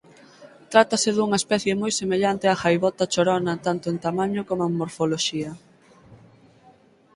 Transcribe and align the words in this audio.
Trátase 0.71 1.09
dunha 1.13 1.39
especie 1.41 1.73
moi 1.81 1.91
semellante 1.99 2.45
á 2.53 2.55
gaivota 2.63 3.09
chorona 3.13 3.53
tanto 3.65 3.85
en 3.91 3.97
tamaño 4.05 4.41
coma 4.49 4.65
en 4.69 4.73
morfoloxía. 4.79 5.51